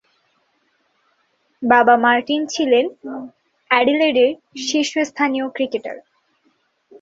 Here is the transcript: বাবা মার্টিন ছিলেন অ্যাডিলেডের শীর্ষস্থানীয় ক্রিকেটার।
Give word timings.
বাবা 1.63 1.95
মার্টিন 1.97 2.41
ছিলেন 2.53 2.85
অ্যাডিলেডের 3.71 4.31
শীর্ষস্থানীয় 4.67 5.47
ক্রিকেটার। 5.55 5.97